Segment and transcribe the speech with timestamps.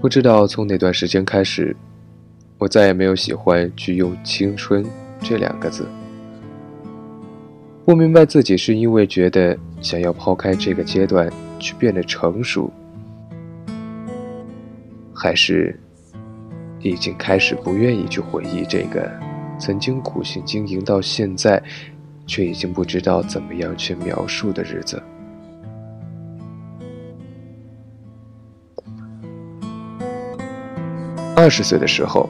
[0.00, 1.76] 不知道从哪段时间开始，
[2.58, 4.84] 我再也没有喜欢去用“青春”
[5.22, 5.86] 这两个字。
[7.84, 12.70] 不明白自己是因为觉得想要抛开这个阶段去变得成熟，
[15.12, 15.78] 还是
[16.80, 19.10] 已经开始不愿意去回忆这个
[19.58, 21.60] 曾经苦心经营到现在，
[22.26, 25.02] 却已经不知道怎么样去描述的日子。
[31.34, 32.28] 二十岁的时候，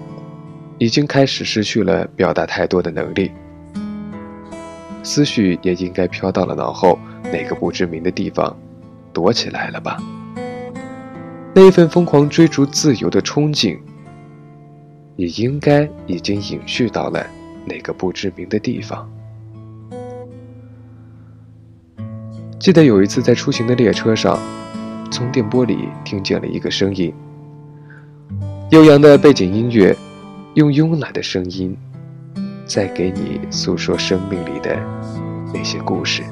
[0.79, 3.31] 已经开始失去了表达太多的能力，
[5.03, 6.99] 思绪也应该飘到了脑后
[7.33, 8.57] 哪个不知名的地方，
[9.13, 9.97] 躲起来了吧？
[11.55, 13.79] 那一份疯狂追逐自由的憧憬，
[15.17, 17.27] 也应该已经隐去到了
[17.67, 19.11] 哪个不知名的地方。
[22.59, 24.39] 记得有一次在出行的列车上，
[25.11, 27.13] 从电波里听见了一个声音。
[28.71, 29.97] 悠扬的背景音乐，
[30.55, 31.77] 用慵懒的声音，
[32.71, 34.79] 在给你诉说生命里的
[35.53, 36.23] 那些故事。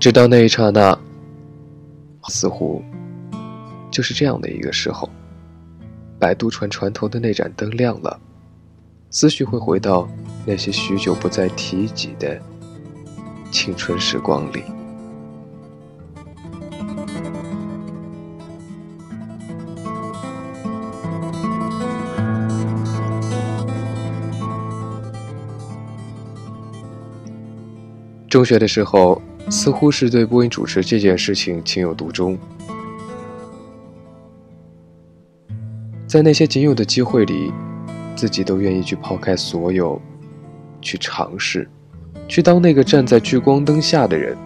[0.00, 0.98] 直到那一刹那，
[2.24, 2.82] 似乎
[3.92, 5.08] 就是这样的一个时候，
[6.18, 8.18] 摆渡船船头的那盏灯亮了，
[9.10, 10.08] 思绪会回到
[10.44, 12.36] 那些许久不再提及的
[13.52, 14.64] 青春时光里。
[28.34, 32.36] 中学的时候，似乎是对播音主持这件事情情有独钟。
[36.04, 37.52] 在那些仅有的机会里，
[38.16, 40.02] 自己都愿意去抛开所有，
[40.82, 41.70] 去尝试，
[42.26, 44.36] 去当那个站在聚光灯下的人，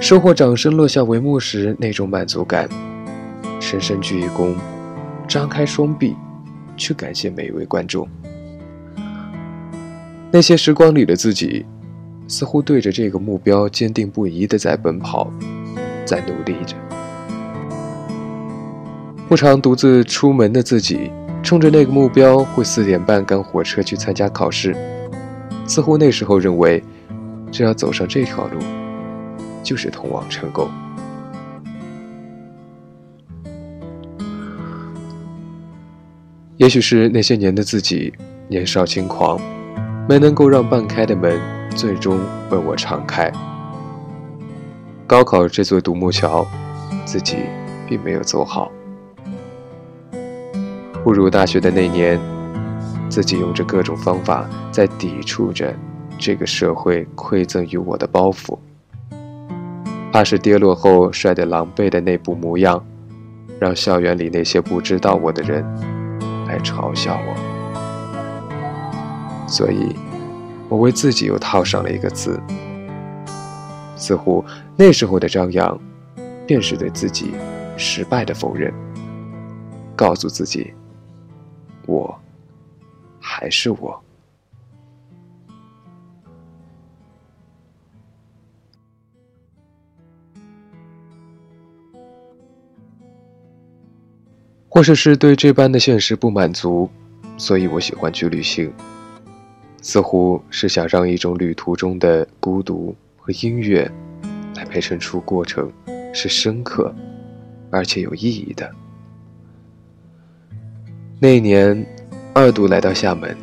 [0.00, 2.66] 收获掌声落下帷幕时那种满足感，
[3.60, 4.54] 深深鞠一躬，
[5.28, 6.16] 张开双臂，
[6.78, 8.08] 去感谢每一位观众。
[10.30, 11.66] 那些时光里的自己。
[12.26, 15.30] 似乎对着这个目标坚定不移地在奔跑，
[16.04, 16.74] 在努力着。
[19.28, 21.10] 不常独自出门的自己，
[21.42, 24.76] 冲着那个目标会四点半赶火车去参加考试。
[25.66, 26.82] 似乎那时候认为，
[27.50, 28.58] 只要走上这条路，
[29.62, 30.68] 就是通往成功。
[36.56, 38.12] 也许是那些年的自己
[38.46, 39.40] 年少轻狂，
[40.08, 41.53] 没能够让半开的门。
[41.74, 42.20] 最终
[42.50, 43.30] 为我敞开。
[45.06, 46.46] 高考这座独木桥，
[47.04, 47.36] 自己
[47.86, 48.70] 并没有走好。
[51.02, 52.18] 步入大学的那年，
[53.10, 55.74] 自己用着各种方法在抵触着
[56.18, 58.56] 这个社会馈赠于我的包袱，
[60.10, 62.82] 怕是跌落后摔得狼狈的那副模样，
[63.60, 65.62] 让校园里那些不知道我的人
[66.46, 67.34] 来嘲笑我，
[69.46, 69.94] 所以。
[70.74, 72.42] 我为自己又套上了一个字，
[73.94, 74.44] 似乎
[74.76, 75.80] 那时候的张扬，
[76.48, 77.32] 便是对自己
[77.76, 78.74] 失败的否认，
[79.94, 80.74] 告诉自己，
[81.86, 82.12] 我
[83.20, 84.02] 还是我。
[94.68, 96.90] 或者是对这般的现实不满足，
[97.36, 98.72] 所以我喜欢去旅行。
[99.84, 103.88] 似乎是想让一种旅途中的孤独和音乐，
[104.56, 105.70] 来陪衬出过程
[106.14, 106.92] 是深刻，
[107.70, 108.68] 而且有意义的。
[111.20, 111.86] 那一年，
[112.32, 113.36] 二度来到厦门，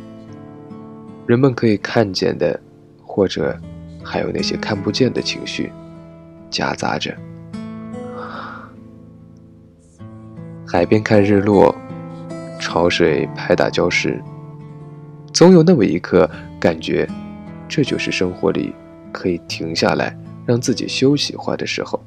[1.26, 2.58] 人们可以看见的，
[3.06, 3.56] 或者
[4.02, 5.70] 还有那些看不见的情绪，
[6.50, 7.16] 夹杂着。
[10.66, 11.72] 海边看日落，
[12.58, 14.20] 潮水拍打礁石。
[15.32, 16.28] 总有那么一刻，
[16.60, 17.08] 感觉
[17.66, 18.74] 这就是生活里
[19.10, 21.98] 可以停下来让自己休息化的时候。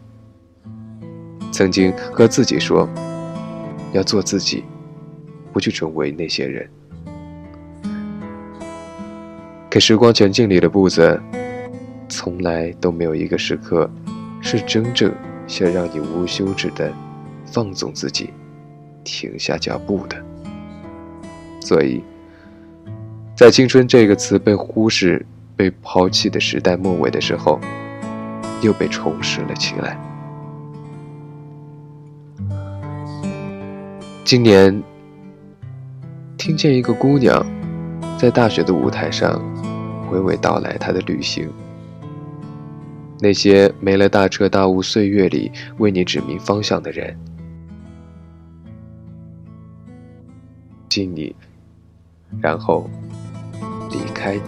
[1.52, 2.88] 曾经和自己说，
[3.94, 4.64] 要做自己，
[5.52, 6.70] 不去成为那些人。
[9.72, 11.20] 可时光前进里的步子，
[12.08, 13.90] 从来都没有一个时刻
[14.40, 15.12] 是真正
[15.48, 16.94] 想让你无休止的
[17.46, 18.30] 放纵自己，
[19.04, 20.24] 停下脚步的。
[21.60, 22.04] 所以。
[23.36, 25.26] 在青春这个词被忽视、
[25.58, 27.60] 被抛弃的时代末尾的时候，
[28.62, 30.00] 又被重拾了起来。
[34.24, 34.82] 今年，
[36.38, 37.46] 听见一个姑娘
[38.18, 39.38] 在大学的舞台上
[40.14, 41.50] 娓娓道来她的旅行，
[43.20, 47.14] 那些没了大彻大悟岁月里为你指明方向的人，
[50.88, 51.36] 敬你，
[52.40, 52.90] 然后。
[53.96, 54.42] 离开你，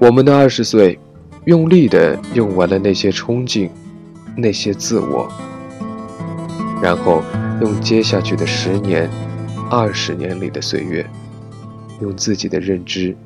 [0.00, 0.98] 我们的二十岁，
[1.44, 3.70] 用力的用完了那些冲劲，
[4.36, 5.30] 那些自我，
[6.82, 7.22] 然后
[7.60, 9.08] 用接下去的十年、
[9.70, 11.08] 二十年里的岁月，
[12.00, 13.16] 用自己的认知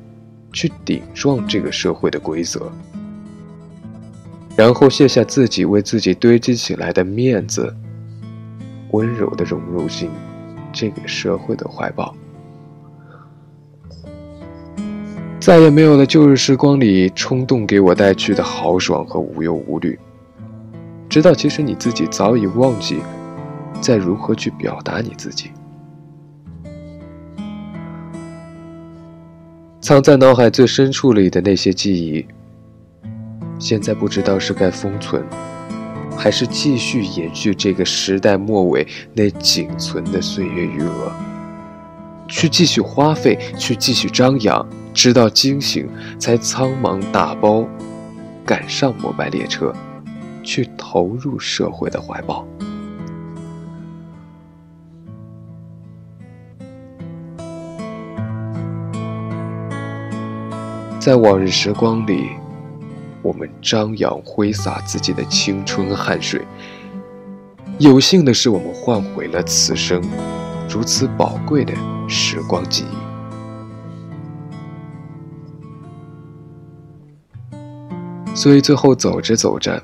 [0.53, 2.71] 去顶撞这个社会的规则，
[4.55, 7.75] 然后卸下自己为自己堆积起来的面子，
[8.91, 10.11] 温柔的融入进
[10.71, 12.15] 这个社会的怀抱。
[15.51, 19.99] 再也没有了旧日时光里冲动给我带去的豪爽和无忧无虑，
[21.09, 23.01] 直到其实你自己早已忘记，
[23.81, 25.51] 再如何去表达你自己。
[29.81, 32.25] 藏在脑海最深处里的那些记忆，
[33.59, 35.21] 现在不知道是该封存，
[36.15, 41.11] 还是继续延续这个时代末尾那仅存的岁月余额，
[42.29, 44.65] 去继续花费，去继续张扬。
[44.93, 45.89] 直到惊醒，
[46.19, 47.65] 才苍忙打包，
[48.45, 49.73] 赶上摩拜列车，
[50.43, 52.45] 去投入社会的怀抱。
[60.99, 62.29] 在往日时光里，
[63.23, 66.45] 我们张扬挥洒自己的青春汗水。
[67.79, 69.99] 有幸的是，我们换回了此生
[70.69, 71.73] 如此宝贵的
[72.07, 73.00] 时光记忆。
[78.41, 79.79] 所以最后走着走着，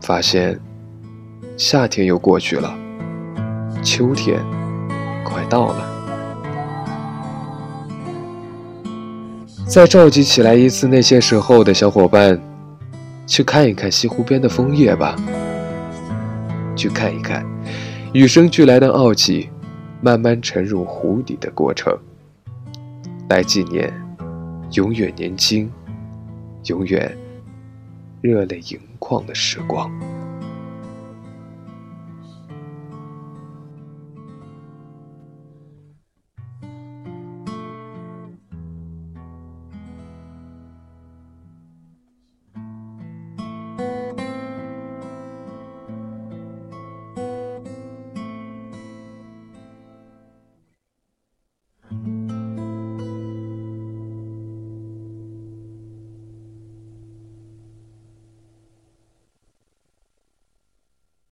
[0.00, 0.58] 发现
[1.56, 2.76] 夏天又过去了，
[3.84, 4.44] 秋天
[5.24, 5.86] 快到了。
[9.68, 12.36] 再召集起来一次那些时候的小伙伴，
[13.28, 15.14] 去看一看西湖边的枫叶吧，
[16.74, 17.46] 去看一看
[18.12, 19.48] 与生俱来的傲气
[20.00, 21.96] 慢慢沉入湖底的过程，
[23.28, 23.94] 来纪念
[24.72, 25.70] 永远年轻，
[26.64, 27.16] 永远。
[28.24, 30.13] 热泪盈眶的时光。